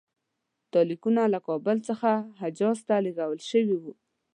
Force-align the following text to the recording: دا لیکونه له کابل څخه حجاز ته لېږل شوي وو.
دا 0.71 0.81
لیکونه 0.89 1.21
له 1.33 1.39
کابل 1.47 1.77
څخه 1.89 2.09
حجاز 2.41 2.77
ته 2.87 2.95
لېږل 3.05 3.31
شوي 3.49 3.75
وو. 3.81 3.93